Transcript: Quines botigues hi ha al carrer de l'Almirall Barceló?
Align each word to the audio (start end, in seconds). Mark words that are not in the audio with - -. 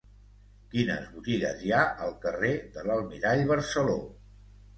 Quines 0.69 1.03
botigues 1.17 1.61
hi 1.65 1.73
ha 1.75 1.81
al 2.07 2.15
carrer 2.25 2.51
de 2.79 2.87
l'Almirall 2.89 3.45
Barceló? 3.53 4.01